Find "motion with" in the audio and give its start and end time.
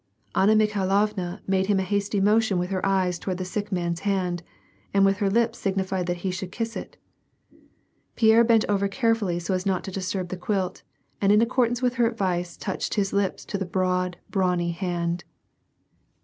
2.19-2.71